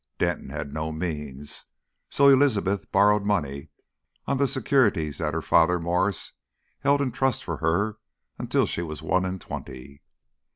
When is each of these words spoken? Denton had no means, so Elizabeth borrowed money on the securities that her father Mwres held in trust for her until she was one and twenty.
Denton 0.17 0.49
had 0.49 0.73
no 0.73 0.91
means, 0.91 1.65
so 2.09 2.27
Elizabeth 2.27 2.91
borrowed 2.91 3.23
money 3.23 3.69
on 4.25 4.37
the 4.37 4.47
securities 4.47 5.19
that 5.19 5.35
her 5.35 5.43
father 5.43 5.77
Mwres 5.77 6.31
held 6.79 7.01
in 7.03 7.11
trust 7.11 7.43
for 7.43 7.57
her 7.57 7.99
until 8.39 8.65
she 8.65 8.81
was 8.81 9.03
one 9.03 9.25
and 9.25 9.39
twenty. 9.39 10.01